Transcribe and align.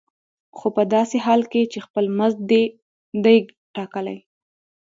خو 0.57 0.67
په 0.75 0.83
داسې 0.95 1.17
حال 1.25 1.41
کې 1.51 1.61
چې 1.71 1.79
خپل 1.85 2.05
مزد 2.17 2.39
دې 2.51 2.63
دی 3.23 3.37
ټاکلی. 3.75 4.19